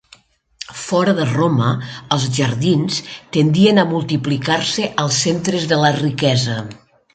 Fora 0.83 1.11
de 1.19 1.25
Roma, 1.33 1.67
els 2.15 2.25
jardins 2.37 2.97
tendien 3.39 3.83
a 3.83 3.85
multiplicar-se 3.93 4.89
als 5.07 5.23
centres 5.27 5.71
de 5.75 5.83
la 5.85 5.95
riquesa. 6.03 6.61